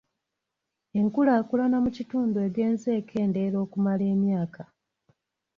Enkulaakulana 0.99 1.77
mu 1.83 1.89
kitundu 1.97 2.35
egenze 2.47 2.87
ekendeera 2.99 3.57
okumala 3.65 4.03
emyaka. 4.13 4.63